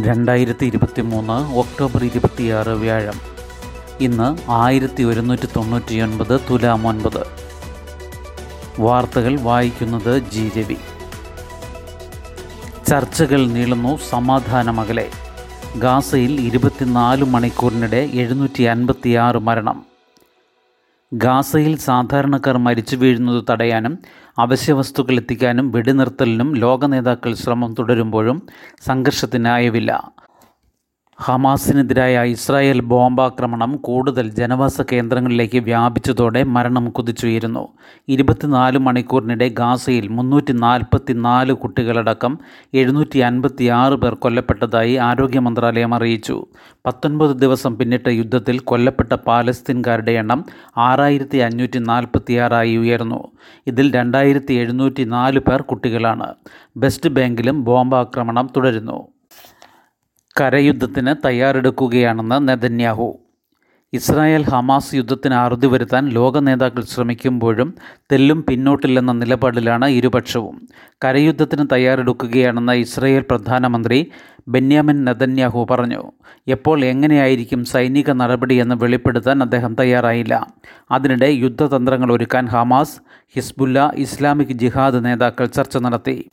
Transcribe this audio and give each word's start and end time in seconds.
രണ്ടായിരത്തി 0.00 0.66
ഇരുപത്തി 0.66 1.02
മൂന്ന് 1.02 1.54
ഒക്ടോബർ 1.54 2.04
ഇരുപത്തിയാറ് 2.04 2.68
വ്യാഴം. 2.68 3.20
ഇന്ന് 4.00 4.50
ആയിരത്തി 4.50 5.02
ഒരുന്നൂറ്റി 5.02 5.46
തൊണ്ണൂറ്റിയൊൻപത് 5.56 6.40
തുലാം 6.50 6.88
ഒൻപത്. 6.88 7.26
വാർത്തകൾ 8.80 9.40
വായിക്കുന്നത് 9.40 10.18
ജി 10.18 10.52
രവി. 10.58 10.76
ചർച്ചകൾ 12.88 13.46
നീളുന്നു 13.46 13.98
സമാധാനമകലെ. 14.10 15.10
ഗാസയിൽ 15.78 16.40
ഇരുപത്തിനാല് 16.40 17.24
മണിക്കൂറിനിടെ 17.24 18.10
എഴുന്നൂറ്റി 18.12 18.62
അൻപത്തിയാറ് 18.62 19.36
മരണം. 19.36 19.91
ഗാസയിൽ 21.12 21.76
സാധാരണക്കാർ 21.76 22.56
മരിച്ചു 22.56 22.96
വീഴുന്നത് 22.96 23.44
തടയാനും 23.50 23.98
അവശ്യവസ്തുക്കൾ 24.38 25.12
എത്തിക്കാനും 25.12 25.72
വെടിനിർത്തലിനും 25.72 26.54
ലോക 26.54 26.86
നേതാക്കൾ 26.86 27.34
ശ്രമം 27.34 27.74
തുടരുമ്പോഴും 27.74 28.42
സംഘർഷത്തിനായവില്ല 28.82 29.92
ഹമാസിനെതിരായ 31.24 32.24
ഇസ്രായേൽ 32.24 32.80
ബോംബാക്രമണം 32.80 33.76
കൂടുതൽ 33.76 34.30
ജനവാസ 34.30 34.82
കേന്ദ്രങ്ങളിലേക്ക് 34.82 35.58
വ്യാപിച്ചതോടെ 35.58 36.42
മരണം 36.42 36.90
കുതിച്ചുയരുന്നു. 36.90 37.68
ഇരുപത്തിനാല് 38.08 38.78
മണിക്കൂറിനിടെ 38.78 39.48
ഗാസയിൽ 39.48 40.08
മുന്നൂറ്റി 40.08 40.52
നാൽപ്പത്തി 40.52 41.12
നാല് 41.12 41.52
കുട്ടികളടക്കം 41.52 42.38
എഴുന്നൂറ്റി 42.74 43.18
അൻപത്തി 43.18 43.64
ആറ് 43.64 43.92
പേർ 43.92 44.14
കൊല്ലപ്പെട്ടതായി 44.14 44.94
ആരോഗ്യ 44.94 45.38
മന്ത്രാലയം 45.38 45.94
അറിയിച്ചു. 45.94 46.46
പത്തൊൻപത് 46.86 47.36
ദിവസം 47.36 47.78
പിന്നിട്ട 47.78 48.08
യുദ്ധത്തിൽ 48.08 48.58
കൊല്ലപ്പെട്ട 48.58 49.12
പാലസ്തീൻകാരുടെ 49.12 50.12
എണ്ണം 50.12 50.44
ആറായിരത്തി 50.78 51.38
അഞ്ഞൂറ്റി 51.38 51.78
നാൽപ്പത്തിയാറായി 51.78 52.76
ഉയർന്നു. 52.76 53.24
ഇതിൽ 53.66 53.94
രണ്ടായിരത്തി 53.94 54.54
എഴുന്നൂറ്റി 54.54 55.02
നാല് 55.02 55.40
പേർ 55.40 55.62
കുട്ടികളാണ്. 55.62 56.34
വെസ്റ്റ് 56.76 57.10
ബാങ്കിലും 57.10 57.64
ബോംബാക്രമണം 57.64 58.48
തുടരുന്നു. 58.56 59.08
കരയുദ്ധത്തിന് 60.40 61.14
തയ്യാറെടുക്കുകയാണെന്ന് 61.24 62.48
നെതന്യാഹു. 62.48 63.18
ഇസ്രായേൽ 63.92 64.42
ഹമാസ് 64.42 64.94
യുദ്ധത്തിന് 64.94 65.34
അറുതി 65.34 65.66
വരുത്താൻ 65.66 66.08
ലോക 66.08 66.38
നേതാക്കൾ 66.38 66.82
ശ്രമിക്കുമ്പോഴും 66.82 67.74
തെല്ലും 68.12 68.44
പിന്നോട്ടില്ലെന്ന 68.48 69.12
നിലപാടിലാണ് 69.12 69.86
ഇരുപക്ഷവും. 69.86 70.68
കരയുദ്ധത്തിന് 71.04 71.66
തയ്യാറെടുക്കുകയാണെന്ന് 71.72 72.72
ഇസ്രായേൽ 72.72 73.24
പ്രധാനമന്ത്രി 73.30 74.06
ബെന്യാമിൻ 74.48 75.04
നെതന്യാഹു 75.04 75.66
പറഞ്ഞു. 75.70 76.12
എപ്പോൾ 76.48 76.84
എങ്ങനെയായിരിക്കും 76.84 77.64
സൈനിക 77.64 78.10
നടപടിയെന്ന് 78.10 78.74
വെളിപ്പെടുത്താൻ 78.74 79.42
അദ്ദേഹം 79.42 79.76
തയ്യാറായില്ല. 79.80 80.46
അതിനിടെ 80.90 81.26
യുദ്ധതന്ത്രങ്ങൾ 81.26 82.12
ഒരുക്കാൻ 82.12 82.46
ഹമാസ് 82.46 83.00
ഹിസ്ബുല്ല 83.36 83.92
ഇസ്ലാമിക് 83.96 84.52
ജിഹാദ് 84.52 85.04
നേതാക്കൾ 85.04 85.46
ചർച്ച 85.46 85.76
നടത്തി. 85.76 86.30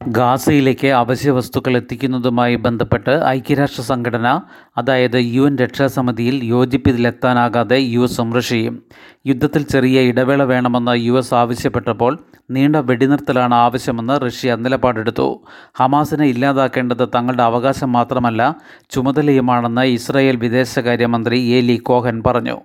ഗാസയിലേക്ക് 0.00 0.88
അവശ്യ 0.88 1.30
വസ്തുക്കൾ 1.30 1.76
എത്തിക്കുന്നതുമായി 1.76 2.56
ബന്ധപ്പെട്ട് 2.56 3.10
ഐക്യരാഷ്ട്ര 3.24 3.82
സംഘടന 3.82 4.40
അതായത് 4.76 5.16
യു 5.20 5.42
എൻ 5.42 5.58
രക്ഷാസമിതിയിൽ 5.58 6.44
യോജിപ്പിതിലെത്താനാകാതെ 6.44 7.76
യു 7.76 8.00
എസും 8.00 8.34
റഷ്യയും 8.34 8.82
യുദ്ധത്തിൽ 9.26 9.62
ചെറിയ 9.62 10.00
ഇടവേള 10.00 10.42
വേണമെന്ന് 10.42 10.94
യു 10.98 11.12
എസ് 11.12 11.34
ആവശ്യപ്പെട്ടപ്പോൾ 11.34 12.18
നീണ്ട 12.50 12.76
വെടിനിർത്തലാണ് 12.76 13.54
ആവശ്യമെന്ന് 13.54 14.20
റഷ്യ 14.26 14.54
നിലപാടെടുത്തു. 14.54 15.42
ഹമാസിനെ 15.76 16.26
ഇല്ലാതാക്കേണ്ടത് 16.26 17.08
തങ്ങളുടെ 17.14 17.42
അവകാശം 17.42 17.92
മാത്രമല്ല 17.92 18.56
ചുമതലയുമാണെന്ന് 18.90 19.82
ഇസ്രായേൽ 19.82 20.36
വിദേശകാര്യമന്ത്രി 20.36 21.40
ഏലി 21.40 21.76
കോഹൻ 21.76 22.22
പറഞ്ഞു. 22.26 22.56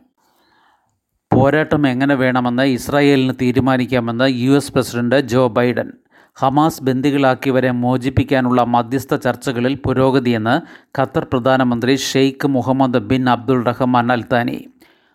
പോരാട്ടം 1.32 1.88
എങ്ങനെ 1.88 2.16
വേണമെന്ന് 2.16 2.64
ഇസ്രായേലിന് 2.64 3.34
തീരുമാനിക്കാമെന്ന് 3.42 4.26
U 4.30 4.52
S 4.52 4.74
president 4.74 5.20
Joe 5.20 5.48
Biden. 5.48 5.92
Hamas 6.36 6.84
ബന്ദികളാക്കിയവരെ 6.84 7.72
മോചിപ്പിക്കാനുള്ള 7.72 8.64
മധ്യസ്ഥ 8.64 9.16
ചർച്ചകളിൽ 9.16 9.76
പുരോഗതിയെന്ന് 9.76 10.62
ഖത്തർ 11.00 11.24
പ്രധാനമന്ത്രി 11.24 11.96
Sheikh 11.96 12.48
Mohammed 12.48 12.98
bin 12.98 13.30
Abdul 13.30 13.64
Rahman 13.64 14.12
Al Thani. 14.12 14.68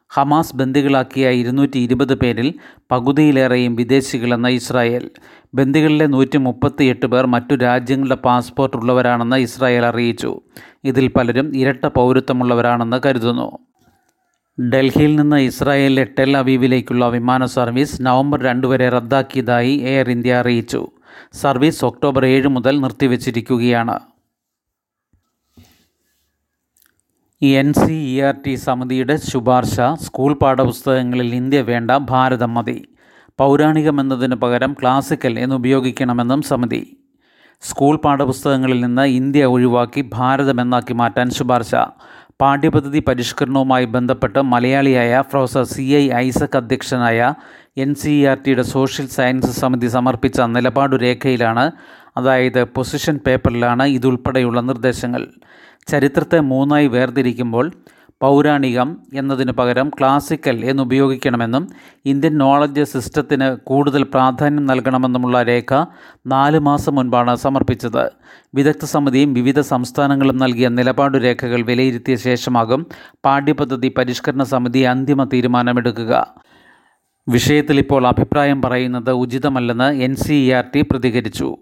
Hamas 0.08 0.56
ബന്ദികളാക്കിയ 0.56 1.28
ഇരുന്നൂറ്റി 1.28 1.78
ഇരുപത് 1.78 2.14
പേരിൽ 2.14 2.54
പകുതിയിലേറെയും 2.90 3.76
വിദേശികളെന്ന 3.76 4.48
ഇസ്രായേൽ. 4.48 5.10
ബന്ദികളിലെ 5.54 6.06
നൂറ്റി 6.06 6.38
മുപ്പത്തിയെട്ട് 6.38 7.06
പേർ 7.06 7.26
മറ്റു 7.26 7.54
രാജ്യങ്ങളുടെ 7.54 8.14
പാസ്പോർട്ട് 8.14 8.76
ഉള്ളവരാണെന്ന് 8.76 9.36
ഇസ്രായേൽ 9.36 9.86
അറിയിച്ചു. 9.86 10.40
ഇതിൽ 10.84 11.08
പലരും 11.08 11.56
ഇരട്ട 11.56 11.86
പൗരത്വമുള്ളവരാണെന്ന് 11.86 13.00
കരുതുന്നു. 13.06 13.58
ഡൽഹിയിൽ 14.70 15.16
നിന്ന് 15.16 15.36
ഇസ്രായേലിലെ 15.36 16.06
ടെൽ 16.18 16.36
അവീവിലേക്കുള്ള 16.36 17.08
വിമാന 17.08 17.44
സർവീസ് 17.44 18.02
നവംബർ 18.02 18.42
രണ്ട് 18.42 18.66
വരെ 18.66 18.88
റദ്ദാക്കിയതായി 18.88 19.74
എയർ 19.76 20.10
ഇന്ത്യ 20.10 20.34
അറിയിച്ചു. 20.34 20.88
സർവീസ് 21.32 21.84
ഒക്ടോബർ 21.84 22.26
ഏഴ് 22.26 22.48
മുതൽ 22.48 22.80
നിർത്തിവച്ചിരിക്കുകയാണ്. 22.80 24.00
N 27.42 27.72
C 27.72 27.92
E 27.92 28.20
R 28.20 28.34
T 28.46 28.54
സമിതിയുടെ 28.54 29.16
ശുപാർശ 29.16 29.80
സ്കൂൾ 30.02 30.32
പാഠപുസ്തകങ്ങളിൽ 30.34 31.34
ഇന്ത്യ 31.34 31.60
വേണ്ട 31.60 31.90
ഭാരതം 31.90 32.54
മതി. 32.54 32.88
പൗരാണികമെന്നതിന് 33.38 34.34
പകരം 34.34 34.76
ക്ലാസിക്കൽ 34.82 35.38
എന്നുപയോഗിക്കണമെന്നും 35.38 36.42
സമിതി. 36.42 36.96
സ്കൂൾ 37.60 37.96
പാഠപുസ്തകങ്ങളിൽ 37.96 38.80
നിന്ന് 38.80 39.02
ഇന്ത്യ 39.02 39.44
ഒഴിവാക്കി 39.44 40.10
ഭാരതമെന്നാക്കി 40.12 40.92
മാറ്റാൻ 40.92 41.30
ശുപാർശ. 41.30 41.74
പാഠ്യപദ്ധതി 42.40 43.00
പരിഷ്കരണവുമായി 43.00 43.84
ബന്ധപ്പെട്ട് 43.84 44.42
മലയാളിയായ 44.42 45.22
പ്രൊഫസർ 45.32 45.64
സി 45.64 45.82
ഐ 45.82 46.10
ഐസക് 46.10 46.56
അധ്യക്ഷനായ 46.56 47.34
എൻ 47.78 47.94
സി 47.94 48.24
ആർ 48.24 48.38
ടിയുടെ 48.46 48.62
സോഷ്യൽ 48.62 49.06
സയൻസ് 49.06 49.60
സമിതി 49.60 49.86
സമർപ്പിച്ച 49.86 50.40
നിലപാടു 50.40 50.96
രേഖയിലാണ് 50.96 51.64
അതായത് 52.16 52.64
പൊസിഷൻ 52.64 53.16
പേപ്പറിലാണ് 53.26 53.84
ഇതുൾപ്പെടെയുള്ള 53.86 54.60
നിർദ്ദേശങ്ങൾ. 54.60 55.26
ചരിത്രത്തെ 55.88 56.40
മൂന്നായി 56.40 56.86
വേർതിരിക്കുമ്പോൾ 56.86 57.66
പൗരാണികം 58.20 59.00
എന്നതിന് 59.14 59.52
പകരം 59.52 59.90
ക്ലാസിക്കൽ 59.98 60.64
എന്നുപയോഗിക്കണമെന്നും 60.64 61.68
ഇന്ത്യൻ 62.04 62.38
നോളജ് 62.38 62.84
സിസ്റ്റത്തിന് 62.84 63.56
കൂടുതൽ 63.56 64.02
പ്രാധാന്യം 64.02 64.66
നൽകണമെന്നുമുള്ള 64.66 65.42
രേഖ 65.42 65.84
നാല് 66.26 66.58
മാസം 66.58 66.94
മുൻപാണ് 66.94 67.36
സമർപ്പിച്ചത്. 67.36 68.10
വിദഗ്ധ 68.54 68.84
സമിതിയും 68.84 69.34
വിവിധ 69.34 69.60
സംസ്ഥാനങ്ങളും 69.60 70.36
നൽകിയ 70.36 70.68
നിലപാടു 70.68 71.18
രേഖകൾ 71.18 71.62
വിലയിരുത്തിയ 71.62 72.16
ശേഷമാകും 72.16 72.86
പാഠ്യപദ്ധതി 73.24 73.94
പരിഷ്കരണ 73.98 74.42
സമിതി 74.42 74.78
അന്തിമ 74.78 75.24
തീരുമാനമെടുക്കുക. 75.24 76.34
വിഷയത്തിൽ 77.28 77.78
ഇപ്പോൾ 77.78 78.06
അഭിപ്രായം 78.06 78.62
പറയുന്നത് 78.62 79.10
ഉചിതമല്ലെന്ന് 79.10 79.96
N 79.96 80.16
C 80.16 80.32
E 80.32 80.52
R 80.52 80.64
T 80.74 80.80
പ്രതികരിച്ചു. 80.90 81.56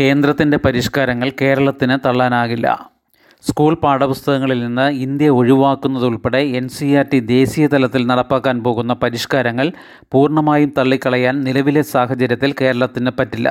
കേന്ദ്രത്തിന്റെ 0.00 0.56
പരിഷ്കാരങ്ങൾ 0.56 1.32
കേരളത്തിന് 1.40 1.98
തള്ളാനാകില്ല. 2.06 2.95
സ്കൂൾ 3.44 3.72
പാഠപുസ്തകങ്ങളിൽ 3.74 4.60
നിന്ന് 4.64 4.86
ഇന്ത്യ 5.04 5.28
ഒഴിവാക്കുന്നതുൾപ്പെടെ 5.30 6.40
എൻ 6.58 6.68
സി 6.68 6.86
ആർ 6.98 7.04
ടി 7.12 7.18
ദേശീയ 7.20 7.66
തലത്തിൽ 7.74 8.02
നടപ്പാക്കാൻ 8.06 8.56
പോകുന്ന 8.64 8.92
പരിഷ്കാരങ്ങൾ 9.02 9.66
പൂർണമായും 10.12 10.72
തള്ളിക്കളയാൻ 10.78 11.36
നിലവിലെ 11.44 11.82
സാഹചര്യത്തിൽ 11.82 12.54
കേരളത്തിന് 12.60 13.10
പറ്റില്ല. 13.18 13.50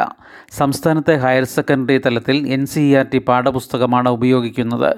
സംസ്ഥാനത്തെ 0.57 1.15
ഹയർ 1.17 1.43
സെക്കൻഡറി 1.43 1.97
തലത്തിൽ 1.97 2.39
എൻ 2.47 2.65
സി 2.65 2.83
ആർ 2.93 3.05
ടി 3.13 3.21
പാഠപുസ്തകമാണ് 3.29 4.09
ഉപയോഗിക്കുന്നത്. 4.09 4.91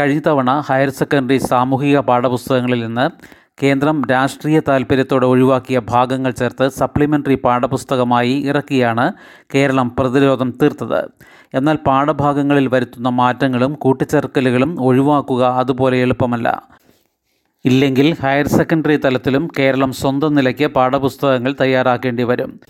കഴിഞ്ഞ 0.00 0.22
തവണ 0.28 0.50
ഹയർ 0.68 0.92
സെക്കൻഡറി 1.00 1.38
സാമൂഹിക 1.38 1.98
പാഠപുസ്തകങ്ങളിൽ 2.10 2.82
നിന്ന് 2.86 3.08
കേന്ദ്രം 3.62 3.98
രാഷ്ട്രീയ 4.10 4.60
താൽപ്പര്യത്തോടെ 4.68 5.26
ഒഴിവാക്കിയ 5.26 5.78
ഭാഗങ്ങൾ 5.78 6.30
ചേർത്ത് 6.30 6.66
സപ്ലിമെന്ററി 6.68 7.36
പാഠപുസ്തകമായി 7.44 8.34
ഇറക്കിയാണ് 8.50 9.06
കേരളം 9.54 9.88
പ്രതിരോധം 9.98 10.50
തീർത്തത്. 10.62 11.00
എന്നാൽ 11.54 11.76
പാഠഭാഗങ്ങളിൽ 11.76 12.68
വരുത്തുന്ന 12.68 13.08
മാറ്റങ്ങളും 13.08 13.72
കൂട്ടിച്ചേർക്കലുകളും 13.72 14.80
ഒഴിവാക്കുക 14.80 15.44
അതുപോലെ 15.44 15.96
എളുപ്പമല്ല. 15.96 16.62
ഇല്ലെങ്കിൽ 17.64 18.14
ഹയർ 18.22 18.46
സെക്കൻഡറി 18.46 18.96
തലത്തിലും 18.96 19.48
കേരളം 19.58 19.92
സ്വന്തം 19.92 20.34
നിലയ്ക്ക് 20.34 20.66
പാഠപുസ്തകങ്ങൾ 20.66 21.54
തയ്യാറാക്കേണ്ടി 21.60 22.22
വരും. 22.22 22.60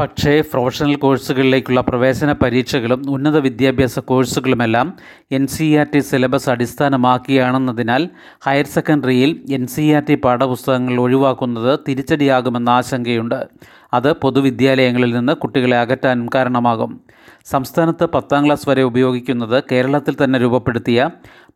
പക്ഷേ 0.00 0.40
പ്രൊഫഷണൽ 0.40 0.94
കോഴ്സുകളിലേക്കുള്ള 0.94 1.80
പ്രവേശന 1.80 2.32
പരീക്ഷകളും 2.32 3.02
ഉന്നത 3.10 3.38
വിദ്യാഭ്യാസ 3.38 3.98
കോഴ്സുകളുമെല്ലാം 3.98 4.94
N 5.32 5.46
C 5.46 5.74
R 5.74 5.86
T 5.94 5.98
syllabus 5.98 6.50
അടിസ്ഥാനമാക്കിയാണെന്നതിനാൽ 6.50 8.08
higher 8.44 8.64
സെക്കൻഡറിയിൽ 8.64 9.42
എൻ 9.50 9.66
സി 9.66 9.90
ആർ 9.90 10.02
ടി 10.08 10.14
പാഠപുസ്തകങ്ങൾ 10.14 11.00
ഒഴിവാക്കുന്നത് 11.00 11.78
തിരിച്ചടിയാകുമെന്ന 11.88 12.68
ആശങ്കയുണ്ട്. 12.68 13.48
അത് 13.94 14.12
പൊതുവിദ്യാലയങ്ങളിൽ 14.12 15.14
നിന്ന് 15.14 15.32
കുട്ടികളെ 15.32 15.76
അകറ്റാനും 15.76 16.28
കാരണമാകും. 16.34 17.00
സംസ്ഥാനത്ത് 17.46 18.04
പത്താം 18.06 18.46
ക്ലാസ് 18.46 18.68
വരെ 18.68 18.82
ഉപയോഗിക്കുന്നത് 18.82 19.62
കേരളത്തിൽ 19.72 20.16
തന്നെ 20.24 20.38
രൂപപ്പെടുത്തിയ 20.38 21.10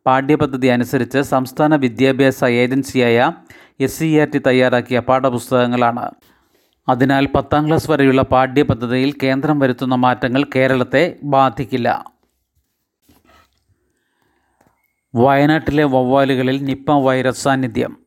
പാഠ്യപദ്ധതി 0.05 0.67
അനുസരിച്ച് 0.67 1.21
സംസ്ഥാന 1.33 1.75
വിദ്യാഭ്യാസ 1.75 2.43
ഏജൻസിയായ 2.43 3.31
എസ് 3.79 3.99
സി 3.99 4.17
ആർ 4.19 4.27
ടി 4.33 4.39
തയ്യാറാക്കിയ 4.47 4.99
പാഠപുസ്തകങ്ങളാണ്. 4.99 6.05
അതിനാൽ 6.89 7.25
പത്താം 7.25 7.67
ക്ലാസ് 7.67 7.91
വരെയുള്ള 7.91 8.21
പാഠ്യപദ്ധതിയിൽ 8.21 9.15
കേന്ദ്രം 9.23 9.59
വരുത്തുന്ന 9.59 9.95
മാറ്റങ്ങൾ 9.95 10.45
കേരളത്തെ 10.55 11.15
ബാധിക്കില്ല. 11.23 12.05
വയനാട്ടിലെ 15.15 15.83
വവ്വാലുകളിൽ 15.83 16.63
നിപ്പ 16.63 16.91
വൈറസ് 16.91 17.43
സാന്നിധ്യം. 17.43 18.06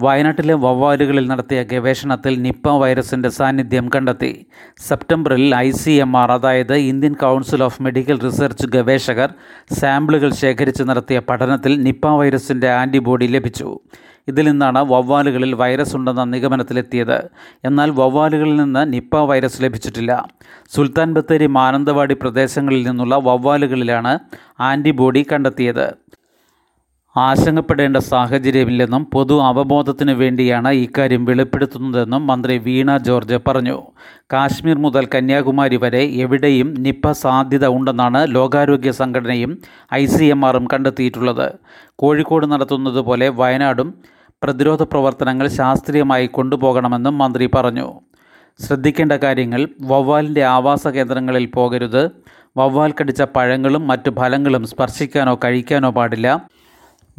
വയനാട്ടിലെ 0.00 0.54
വവ്വാലുകളിൽ 0.54 1.28
നടത്തിയ 1.28 1.62
ഗവേഷണത്തിൽ 1.62 2.42
നിപ്പ 2.42 2.68
വൈറസിന്റെ 2.68 3.28
സാന്നിധ്യം 3.28 3.90
കണ്ടെത്തി. 3.94 4.46
സെപ്റ്റംബറിൽ 4.88 5.54
ഐ 5.54 5.70
സി 5.70 5.90
എം 5.90 6.16
ആർ 6.16 6.32
അതായത് 6.32 6.74
Indian 6.74 7.14
council 7.14 7.62
of 7.62 7.82
medical 7.82 8.20
research 8.20 8.66
ഗവേഷകർ 8.66 9.34
സാമ്പിളുകൾ 9.80 10.32
ശേഖരിച്ച് 10.32 10.82
നടത്തിയ 10.82 11.18
പഠനത്തിൽ 11.18 11.82
നിപ്പ 11.82 12.06
വൈറസിന്റെ 12.06 12.70
ആന്റിബോഡി 12.70 13.26
ലഭിച്ചു. 13.26 13.80
ഇതിൽ 14.28 14.50
നിന്നാണ് 14.50 14.78
വവ്വാലുകളിൽ 14.78 15.54
വൈറസ് 15.54 15.96
ഉണ്ടെന്ന 15.96 16.24
നിഗമനത്തിലെത്തിയത്. 16.24 17.30
എന്നാൽ 17.64 17.90
വവ്വാലുകളിൽ 17.90 18.56
നിന്ന് 18.56 18.92
നിപ്പ 18.92 19.16
വൈറസ് 19.16 19.62
ലഭിച്ചിട്ടില്ല. 19.62 20.28
സുൽത്താൻ 20.76 21.14
ബത്തേരി 21.14 21.46
മാനന്തവാടി 21.46 22.14
പ്രദേശങ്ങളിൽ 22.14 22.88
നിന്നുള്ള 22.88 23.16
വവ്വാലുകളിലാണ് 23.16 24.18
ആന്റിബോഡി 24.60 25.26
കണ്ടെത്തിയത്. 25.32 25.94
ആശങ്കപ്പെടേണ്ട 27.16 27.96
സാഹചര്യമില്ലെന്നും 27.96 29.04
പൊതു 29.04 29.42
അവബോധത്തിനു 29.42 30.12
വേണ്ടിയാണ് 30.12 30.70
ഇക്കാര്യം 30.70 31.24
വെളിപ്പെടുത്തുന്നതെന്നും 31.24 32.26
മന്ത്രി 32.26 32.58
വീണ 32.58 32.96
ജോർജ് 32.96 33.38
പറഞ്ഞു. 33.48 33.82
കാശ്മീർ 34.32 34.76
മുതൽ 34.76 35.08
കന്യാകുമാരി 35.14 35.76
വരെ 35.76 36.02
എവിടെയും 36.04 36.74
നിപ്പ 36.74 37.12
സാധ്യത 37.12 37.66
ഉണ്ടെന്നാണ് 37.66 38.34
ലോകാരോഗ്യ 38.34 38.90
സംഘടനയും 38.90 39.58
ഐ 39.94 40.06
സി 40.06 40.24
എം 40.24 40.46
ആറും 40.46 40.68
കണ്ടെത്തിയിട്ടുള്ളത്. 40.74 41.52
കോഴിക്കോട് 41.96 42.46
നടത്തുന്നതുപോലെ 42.46 43.28
വയനാടും 43.28 43.94
പ്രതിരോധ 44.42 44.82
പ്രവർത്തനങ്ങൾ 44.82 45.48
ശാസ്ത്രീയമായി 45.48 46.26
കൊണ്ടുപോകണമെന്നും 46.26 47.18
മന്ത്രി 47.18 47.46
പറഞ്ഞു. 47.54 48.00
ശ്രദ്ധിക്കേണ്ട 48.66 49.12
കാര്യങ്ങൾ 49.12 49.68
വവ്വാലിന്റെ 49.80 50.44
ആവാസ 50.44 50.88
കേന്ദ്രങ്ങളിൽ 50.88 51.46
പോകരുത്. 51.46 52.10
വവ്വാൽ 52.56 52.94
കടിച്ച 53.00 53.22
പഴങ്ങളും 53.22 53.86
മറ്റു 53.86 54.10
ഫലങ്ങളും 54.10 54.66
സ്പർശിക്കാനോ 54.66 55.38
കഴിക്കാനോ 55.44 55.90
പാടില്ല. 55.90 56.28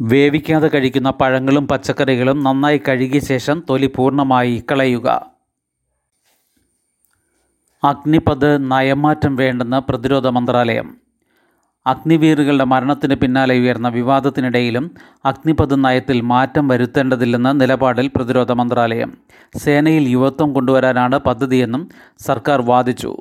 വേവിക്കാതെ 0.00 0.68
കഴിക്കുന്ന 0.68 1.10
പഴങ്ങളും 1.10 1.68
പച്ചക്കറികളും 1.68 2.44
നന്നായി 2.44 2.80
കഴുകിയ 2.88 3.20
ശേഷം 3.20 3.62
തൊലി 3.70 3.92
പൂർണമായി 3.96 4.64
കളയുക. 4.70 5.26
അഗ്നിപത് 7.84 8.70
നയമാറ്റം 8.72 9.36
വേണ്ടെന്ന് 9.36 9.90
പ്രതിരോധ 9.90 10.26
മന്ത്രാലയം. 10.26 10.96
അഗ്നിവീറുകളുടെ 11.86 12.64
മരണത്തിന് 12.64 13.14
പിന്നാലെ 13.14 13.58
ഉയർന്ന 13.58 13.88
വിവാദത്തിനിടയിലും 13.88 14.90
അഗ്നിപത് 15.24 15.84
നയത്തിൽ 15.84 16.20
മാറ്റം 16.20 16.68
വരുത്തേണ്ടതില്ലെന്ന 16.68 17.52
നിലപാടിൽ 17.52 18.10
പ്രതിരോധ 18.16 18.52
മന്ത്രാലയം. 18.52 19.16
സേനയിൽ 19.56 20.08
യുവത്വം 20.08 20.52
കൊണ്ടുവരാനാണ് 20.52 21.18
പദ്ധതിയെന്നും 21.18 21.88
സർക്കാർ 22.18 22.60
വാദിച്ചു. 22.60 23.16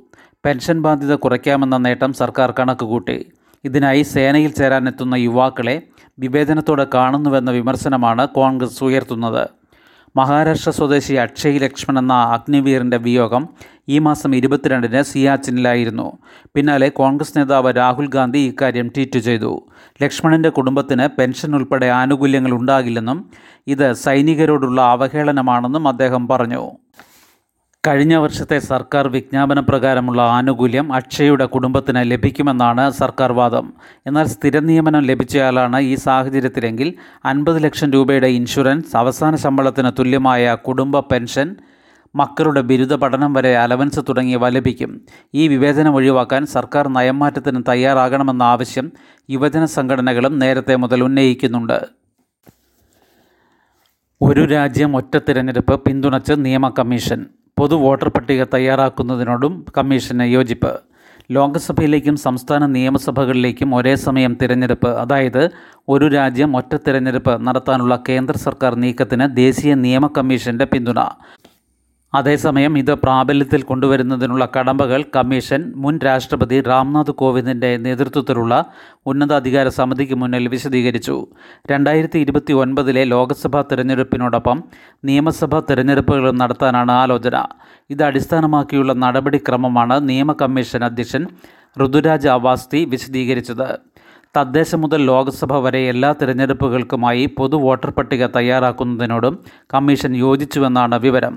പെൻഷൻ 0.46 0.82
ബാധ്യത 0.82 1.14
കുറയ്ക്കാമെന്ന 1.16 1.78
നേട്ടം 1.78 2.14
സർക്കാർ 2.14 2.54
കണക്കുകൂട്ടി. 2.60 3.26
ഇതിനായി 3.64 4.02
സേനയിൽ 4.02 4.52
ചേരാനെത്തുന്ന 4.52 5.16
യുവാക്കളെ 5.16 5.82
വിവേചനത്തോടെ 6.20 6.88
കാണുന്നുവെന്ന 6.94 7.52
വിമർശനമാണ് 7.52 8.28
കോൺഗ്രസ് 8.28 8.84
ഉയർത്തുന്നത്. 8.84 9.50
മഹാരാഷ്ട്ര 10.18 10.72
സ്വദേശി 10.72 11.14
അക്ഷയ് 11.14 11.62
ലക്ഷ്മൺ 11.62 12.00
എന്ന 12.00 12.14
അഗ്നിവീറിന്റെ 12.14 12.98
വിയോഗം 12.98 13.50
ഈ 13.90 14.00
മാസം 14.00 14.36
ഇരുപത്തിരണ്ടിന് 14.36 15.02
സിയാച്ചിനിലായിരുന്നു. 15.02 16.18
പിന്നാലെ 16.56 16.90
കോൺഗ്രസ് 16.90 17.38
നേതാവ് 17.38 17.74
രാഹുൽ 17.78 18.08
ഗാന്ധി 18.08 18.40
ഇക്കാര്യം 18.40 18.88
ട്വീറ്റ് 18.88 19.20
ചെയ്തു. 19.20 19.68
ലക്ഷ്മണിന്റെ 20.04 20.50
കുടുംബത്തിന് 20.50 21.08
പെൻഷൻ 21.20 21.56
ഉൾപ്പെടെ 21.56 21.86
ആനുകൂല്യങ്ങൾ 21.86 22.52
ഉണ്ടാകില്ലെന്നും 22.52 23.30
ഇത് 23.68 23.94
സൈനികരോടുള്ള 23.94 24.82
അവഹേളനമാണെന്നും 24.82 25.88
അദ്ദേഹം 25.88 26.28
പറഞ്ഞു. 26.28 26.72
കഴിഞ്ഞ 27.88 28.16
വർഷത്തെ 28.16 28.60
സർക്കാർ 28.60 29.08
വിജ്ഞാപന 29.08 29.60
പ്രകാരമുള്ള 29.60 30.22
ആനുകൂല്യം 30.22 30.94
അക്ഷയുടെ 30.94 31.46
കുടുംബത്തിന് 31.46 32.12
ലഭിക്കുമെന്നാണ് 32.12 32.92
സർക്കാർ 32.92 33.32
വാദം. 33.32 33.74
എന്നാൽ 34.08 34.26
സ്ഥിര 34.26 34.60
നിയമനം 34.60 35.02
ലഭിച്ചയാളാണ് 35.02 35.80
ഈ 35.80 35.96
സാഹചര്യത്തിലെങ്കിൽ 35.96 36.94
അൻപത് 37.26 37.64
ലക്ഷം 37.64 37.92
രൂപയുടെ 37.92 38.28
ഇൻഷുറൻസ് 38.28 38.98
അവസാന 38.98 39.36
ശമ്പളത്തിന് 39.36 39.92
തുല്യമായ 40.00 40.56
കുടുംബ 40.56 41.00
പെൻഷൻ 41.00 41.56
മക്കളുടെ 42.16 42.62
ബിരുദ 42.62 42.94
പഠനം 42.94 43.34
വരെ 43.34 43.58
അലവൻസ് 43.58 44.00
തുടങ്ങിയവ 44.10 44.50
ലഭിക്കും. 44.50 45.02
ഈ 45.34 45.48
വിവേചനം 45.48 45.96
ഒഴിവാക്കാൻ 45.96 46.46
സർക്കാർ 46.46 46.88
നയംമാറ്റത്തിന് 46.88 47.64
തയ്യാറാകണമെന്ന 47.70 48.44
ആവശ്യം 48.44 48.92
യുവജന 49.30 49.66
സംഘടനകളും 49.66 50.40
നേരത്തെ 50.40 50.76
മുതൽ 50.76 51.04
ഉന്നയിക്കുന്നുണ്ട്. 51.04 51.80
ഒരു 54.22 54.46
രാജ്യം 54.46 54.96
ഒറ്റ 54.96 55.18
തിരഞ്ഞെടുപ്പ് 55.18 55.84
പിന്തുണച്ച് 55.84 56.34
നിയമ 56.38 56.70
കമ്മീഷൻ. 56.70 57.26
പൊതു 57.60 57.76
വോട്ടർ 57.76 58.10
പട്ടിക 58.16 58.42
തയ്യാറാക്കുന്നതിനോടും 58.54 59.54
കമ്മീഷന് 59.78 60.26
യോജിപ്പ്. 60.36 60.72
ലോക്സഭയിലേക്കും 61.36 62.16
സംസ്ഥാന 62.26 62.64
നിയമസഭകളിലേക്കും 62.76 63.76
ഒരേ 63.76 63.94
സമയം 64.06 64.34
തിരഞ്ഞെടുപ്പ് 64.42 64.90
അതായത് 65.02 65.44
ഒരു 65.94 66.06
രാജ്യം 66.16 66.58
ഒറ്റ 66.60 66.74
തിരഞ്ഞെടുപ്പ് 66.86 67.34
നടത്താനുള്ള 67.48 67.96
കേന്ദ്ര 68.10 68.38
സർക്കാർ 68.46 68.74
നീക്കത്തിന് 68.84 69.26
ദേശീയ 69.36 69.74
നിയമ 69.86 70.08
കമ്മീഷന്റെ 70.18 70.66
പിന്തുണ. 70.66 71.00
അതേസമയം 72.14 72.78
ഇത് 72.78 72.94
പ്രാബല്യത്തിൽ 72.94 73.62
കൊണ്ടുവരുന്നതിനുള്ള 73.62 74.48
കടമ്പകൾ 74.58 75.06
കമ്മീഷൻ 75.16 75.74
മുൻ 75.76 76.00
രാഷ്ട്രപതി 76.00 76.62
രാംനാഥ് 76.62 77.12
കോവിന്ദിന്റെ 77.12 77.78
നേതൃത്വത്തിലുള്ള 77.78 78.66
ഉന്നതാധികാര 79.06 79.68
സമിതിക്ക് 79.68 80.14
മുന്നിൽ 80.14 80.48
വിശദീകരിച്ചു. 80.48 81.28
രണ്ടായിരത്തി 81.72 82.20
ഇരുപത്തി 82.20 82.54
ഒൻപതിലെ 82.54 83.04
ലോക്സഭാ 83.04 83.62
തിരഞ്ഞെടുപ്പിനോടൊപ്പം 83.62 84.64
നിയമസഭാ 85.06 85.62
തിരഞ്ഞെടുപ്പുകളും 85.70 86.38
നടത്താനാണ് 86.38 86.92
ആലോചന. 86.92 87.46
ഇത് 87.90 88.04
അടിസ്ഥാനമാക്കിയുള്ള 88.04 88.94
നടപടിക്രമമാണ് 88.94 90.10
നിയമ 90.10 90.32
കമ്മീഷൻ 90.32 90.84
അധ്യക്ഷൻ 90.84 91.28
ഋതുരാജ് 91.86 92.28
അവാസ്തി 92.28 92.86
വിശദീകരിച്ചത്. 92.86 93.89
തദ്ദേശം 94.36 94.82
മുതൽ 94.82 95.02
ലോക്സഭ 95.06 95.54
വരെ 95.54 95.80
എല്ലാ 95.88 96.10
തിരഞ്ഞെടുപ്പുകൾക്കുമായി 96.22 97.26
പൊതു 97.38 97.58
വോട്ടർ 97.58 97.90
പട്ടിക 97.90 98.26
തയ്യാറാക്കുന്നതിനോടും 98.26 99.36
കമ്മീഷൻ 99.74 100.16
യോജിച്ചുവെന്നാണ് 100.16 100.96
വിവരം. 100.96 101.34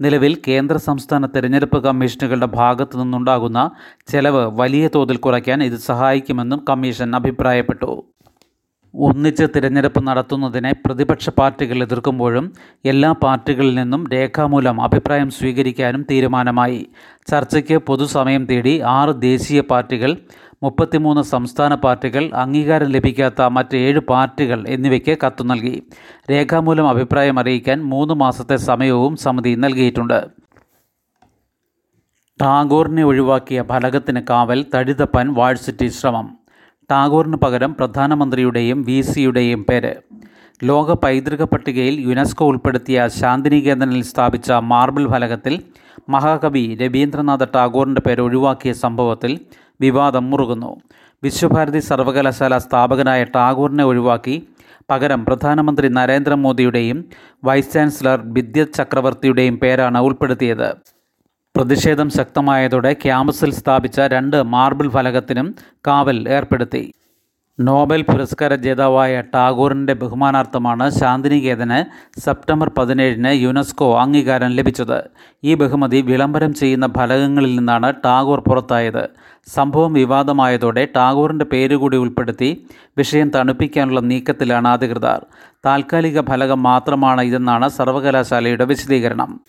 നിലവിൽ 0.00 0.34
കേന്ദ്ര 0.48 0.76
സംസ്ഥാന 0.76 1.26
തിരഞ്ഞെടുപ്പ് 1.26 1.84
കമ്മീഷനുകളുടെ 1.84 2.46
ഭാഗത്തു 2.46 2.98
നിന്നുണ്ടാകുന്ന 2.98 3.70
ചെലവ് 4.12 4.44
വലിയ 4.60 4.88
തോതിൽ 4.94 5.16
കുറയ്ക്കാൻ 5.16 5.62
ഇത് 5.62 5.78
സഹായിക്കുമെന്നും 5.90 6.64
കമ്മീഷൻ 6.68 7.16
അഭിപ്രായപ്പെട്ടു. 7.16 7.90
ഒന്നിച്ച് 8.98 9.44
തിരഞ്ഞെടുപ്പ് 9.56 10.06
നടത്തുന്നതിനെ 10.06 10.72
പ്രതിപക്ഷ 10.72 11.30
പാർട്ടികൾ 11.30 11.82
എതിർക്കുമ്പോഴും 11.82 12.52
എല്ലാ 12.84 13.12
പാർട്ടികളിൽ 13.12 13.74
നിന്നും 13.74 14.10
രേഖാമൂലം 14.12 14.80
അഭിപ്രായം 14.80 15.30
സ്വീകരിക്കാനും 15.30 16.06
തീരുമാനമായി. 16.10 16.86
ചർച്ചയ്ക്ക് 17.30 17.76
പൊതുസമയം 17.76 18.46
തേടി 18.46 18.80
ആറ് 18.80 19.20
ദേശീയ 19.20 19.60
പാർട്ടികൾ 19.60 20.16
മുപ്പത്തിമൂന്ന് 20.62 21.22
സംസ്ഥാന 21.22 21.74
പാർട്ടികൾ 21.74 22.30
അംഗീകാരം 22.34 22.86
ലഭിക്കാത്ത 22.86 23.42
മറ്റ് 23.42 23.76
ഏഴ് 23.76 23.98
പാർട്ടികൾ 23.98 24.64
എന്നിവയ്ക്ക് 24.68 25.18
കത്തു 25.26 25.44
നൽകി. 25.44 25.82
രേഖാമൂലം 26.30 26.88
അഭിപ്രായം 26.88 27.38
അറിയിക്കാൻ 27.38 27.82
മൂന്ന് 27.82 28.14
മാസത്തെ 28.14 28.56
സമയവും 28.56 29.16
സമിതി 29.16 29.54
നൽകിയിട്ടുണ്ട്. 29.54 30.26
ടാഗോറിനെ 32.42 33.04
ഒഴിവാക്കിയ 33.04 33.62
ഫലകത്തിന് 33.62 34.20
കാവൽ 34.30 34.66
തടിതപ്പൻ 34.74 35.34
വാഴ്സിറ്റി 35.34 35.86
ശ്രമം. 35.86 36.45
ടാഗോറിന് 36.90 37.36
പകരം 37.36 37.74
പ്രധാനമന്ത്രിയുടെയും 37.78 38.82
വി 38.82 39.00
സിയുടെയും 39.00 39.64
പേര്. 39.68 39.94
ലോക 40.64 40.92
പൈതൃക 40.92 41.42
പട്ടികയിൽ 41.42 42.10
യുനെസ്കോ 42.10 42.46
ഉൾപ്പെടുത്തിയ 42.46 43.08
ശാന്തിനികേതനിൽ 43.08 44.02
സ്ഥാപിച്ച 44.02 44.52
മാർബിൾ 44.52 45.10
ഫലകത്തിൽ 45.12 45.54
മഹാകവി 46.08 46.78
രവീന്ദ്രനാഥ 46.82 47.44
ടാഗോറിന്റെ 47.44 48.02
പേര് 48.06 48.20
ഒഴിവാക്കിയ 48.20 48.72
സംഭവത്തിൽ 48.72 49.40
വിവാദം 49.80 50.30
മുറുകുന്നു. 50.30 50.76
വിശ്വഭാരതി 51.22 51.78
സർവകലാശാല 51.78 52.58
സ്ഥാപകനായ 52.58 53.24
ടാഗോറിനെ 53.24 53.84
ഒഴിവാക്കി 53.84 54.36
പകരം 54.90 55.24
പ്രധാനമന്ത്രി 55.24 55.88
നരേന്ദ്രമോദിയുടെയും 55.88 57.04
വൈസ് 57.44 57.72
ചാൻസലർ 57.72 58.20
ബിദ്യത് 58.34 58.74
ചക്രവർത്തിയുടെയും 58.74 59.56
പേരാണ് 59.58 59.98
ഉൾപ്പെടുത്തിയത്. 59.98 60.68
പ്രതിഷേധം 61.56 62.10
ശക്തമായതോടെ 62.10 62.92
ക്യാമ്പസിൽ 62.92 63.52
സ്ഥാപിച്ച 63.52 64.00
രണ്ട് 64.00 64.42
മാർബിൾ 64.42 64.88
ഫലകത്തിനും 64.88 65.54
കാവൽ 65.86 66.28
ഏർപ്പെടുത്തി. 66.28 66.92
നോബൽ 67.60 68.02
പുരസ്കാര 68.02 68.54
ജേതാവായ 68.54 69.20
ടാഗോറിന്റെ 69.34 69.92
ബഹുമാനാർത്ഥമാണ് 69.92 70.90
ശാന്തിനികേതന് 70.90 71.78
സെപ്റ്റംബർ 72.20 72.70
പതിനേഴിന് 72.78 73.32
യുനെസ്കോ 73.32 73.98
അംഗീകാരം 73.98 74.50
ലഭിച്ചത്. 74.50 75.02
ഈ 75.44 75.54
ബഹുമതി 75.54 76.00
വിളംബരം 76.00 76.54
ചെയ്യുന്ന 76.54 76.88
ഫലകങ്ങളിൽ 76.96 77.56
നിന്നാണ് 77.56 77.94
ടാഗോർ 78.04 78.40
പുറത്തായത്. 78.40 79.08
സംഭവം 79.54 79.92
വിവാദമായതോടെ 79.92 80.88
ടാഗോറിന്റെ 80.96 81.44
പേരുകൂടി 81.44 81.96
ഉൾപ്പെടുത്തി 81.96 82.66
വിഷയം 82.98 83.30
തണുപ്പിക്കാനുള്ള 83.30 84.00
നീക്കത്തിലാണ് 84.00 84.68
അധികൃതർ. 84.68 85.26
താൽക്കാലിക 85.66 86.20
ഫലകം 86.20 86.62
മാത്രമാണ് 86.62 87.20
ഇതെന്നാണ് 87.20 87.68
സർവകലാശാലയുടെ 87.68 88.64
വിശദീകരണം. 88.64 89.40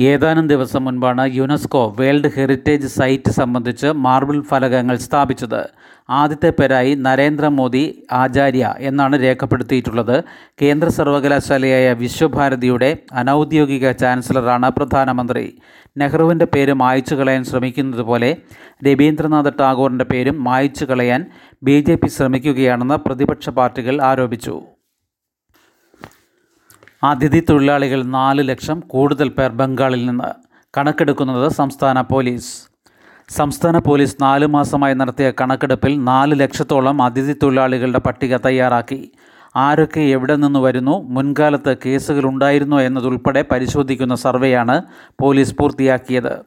ഏതാനും 0.00 0.48
ദിവസം 0.48 0.84
മുൻപാണ് 0.84 1.30
യുനെസ്കോ 1.34 1.96
വേൾഡ് 2.00 2.28
ഹെറിറ്റേജ് 2.36 2.86
സൈറ്റ് 2.86 3.30
സംബന്ധിച്ച് 3.30 3.86
മാർബിൾ 3.86 4.40
ഫലകങ്ങൾ 4.40 4.96
സ്ഥാപിച്ചത്. 4.96 5.62
ആദ്യത്തെ 6.10 6.50
പേരായി 6.50 6.94
നരേന്ദ്രമോദി 6.94 8.06
ആചാര്യ 8.12 8.74
എന്നാണ് 8.78 9.22
രേഖപ്പെടുത്തിയിട്ടുള്ളത്. 9.22 10.22
കേന്ദ്ര 10.62 10.88
സർവകലാശാലയായ 10.88 11.92
വിശ്വഭാരതിയുടെ 11.92 12.96
അനൗദ്യോഗിക 13.12 13.90
ചാൻസലറാണ് 13.90 14.70
പ്രധാനമന്ത്രി. 14.70 15.58
നെഹ്റുവിന്റെ 15.98 16.44
പേര് 16.44 16.72
മായ്ച്ചു 16.72 17.14
കളയാൻ 17.14 17.44
ശ്രമിക്കുന്നത് 17.44 18.02
പോലെ 18.02 18.36
രവീന്ദ്രനാഥ് 18.86 19.52
ടാഗോറിന്റെ 19.60 20.04
പേരും 20.04 20.44
മായ്ച്ചു 20.44 20.84
കളയാൻ 20.84 21.26
ബി 21.62 21.84
ശ്രമിക്കുകയാണെന്ന് 22.06 22.94
പ്രതിപക്ഷ 22.94 23.48
പാർട്ടികൾ 23.50 24.02
ആരോപിച്ചു. 24.02 24.77
അതിഥി 27.02 27.40
തൊഴിലാളികൾ 27.50 28.02
നാല് 28.02 28.48
ലക്ഷം 28.48 28.80
കൂടുതൽ 28.80 29.28
പേർ 29.28 29.50
ബംഗാളിൽ 29.50 30.06
നിന്ന് 30.06 30.30
കണക്കെടുക്കുന്നത് 30.78 31.52
സംസ്ഥാന 31.52 32.00
പോലീസ്. 32.00 32.68
സംസ്ഥാന 33.28 33.78
പോലീസ് 33.78 34.16
നാല് 34.22 34.46
മാസമായി 34.46 34.94
നടത്തിയ 34.94 35.32
കണക്കെടുപ്പിൽ 35.40 36.04
നാല് 36.04 36.40
ലക്ഷത്തോളം 36.40 37.02
അതിഥി 37.02 37.32
തൊഴിലാളികളുടെ 37.32 37.98
പട്ടിക 37.98 38.36
തയ്യാറാക്കി. 38.36 39.12
ആരൊക്കെ 39.56 40.00
എവിടെ 40.00 40.36
നിന്ന് 40.36 40.58
വരുന്നു 40.58 41.02
മുൻകാലത്ത് 41.02 41.76
കേസുകൾ 41.86 42.24
ഉണ്ടായിരുന്നോ 42.28 42.80
എന്നതുൾപ്പെടെ 42.80 43.44
പരിശോധിക്കുന്ന 43.52 44.14
സർവേയാണ് 44.14 44.82
പോലീസ് 45.20 45.54
പൂർത്തിയാക്കിയത്. 45.54 46.44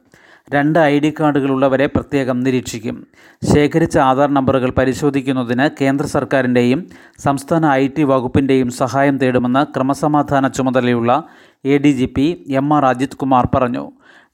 രണ്ട് 0.54 0.78
ഐ 0.78 0.98
ഡി 1.00 1.14
കാർഡുകളുള്ളവരെ 1.20 1.86
പ്രത്യേകം 1.86 2.40
നിരീക്ഷിക്കും. 2.40 3.06
ശേഖരിച്ച 3.54 3.98
ആധാർ 3.98 4.34
നമ്പറുകൾ 4.34 4.70
പരിശോധിക്കുന്നതിന് 4.70 5.68
കേന്ദ്ര 5.80 6.06
സർക്കാരിന്റെയും 6.06 6.86
സംസ്ഥാന 7.18 7.66
ഐ 7.66 7.88
ടി 7.88 8.02
വകുപ്പിന്റെയും 8.02 8.70
സഹായം 8.70 9.18
തേടുമെന്ന് 9.18 9.74
ക്രമസമാധാന 9.74 10.48
ചുമതലയുള്ള 10.48 11.24
A 11.64 11.78
D 11.78 11.92
G 11.92 12.04
P 12.04 12.44
M 12.48 12.74
R 12.74 12.84
Ajith 12.84 13.16
Kumar 13.16 13.48
പറഞ്ഞു. 13.54 13.92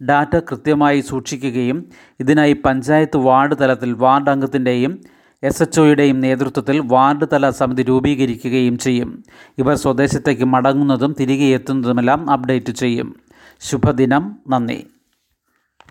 ഡാറ്റ 0.08 0.36
കൃത്യമായി 0.36 1.00
സൂക്ഷിക്കുകയും 1.00 1.84
ഇതിനായി 2.20 2.52
പഞ്ചായത്ത് 2.52 3.16
വാർഡ് 3.16 3.56
തലത്തിൽ 3.60 3.92
വാർഡ് 3.92 4.30
അംഗത്തിന്റെയും 4.30 4.98
എസ് 5.42 5.62
എച്ച് 5.62 5.80
ഒയുടെയും 5.80 6.20
നേതൃത്വത്തിൽ 6.20 6.80
വാർഡ് 6.84 7.26
തല 7.32 7.50
സമിതി 7.50 7.82
രൂപീകരിക്കുകയും 7.82 8.78
ചെയ്യും. 8.78 9.24
ഇവർ 9.58 9.74
സ്വദേശത്തേക്ക് 9.74 10.44
മടങ്ങുന്നതും 10.44 11.14
തിരികെ 11.20 11.44
എത്തുന്നതുമെല്ലാം 11.44 12.30
അപ്ഡേറ്റ് 12.30 12.72
ചെയ്യും. 12.72 13.16
ശുഭദിനം. 13.60 14.36
നന്ദി. 14.48 14.86